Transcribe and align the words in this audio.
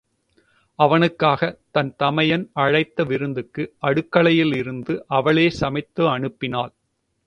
அவனுக்காகத் 0.79 1.59
தன் 1.71 1.95
தமையன் 1.95 2.49
அழைத்த 2.55 3.03
விருந்துக்கு 3.03 3.75
அடுக்களையில் 3.81 4.55
இருந்து 4.55 5.05
அவளே 5.11 5.49
சமைத்து 5.61 6.03
அனுப்பினாள். 6.17 6.73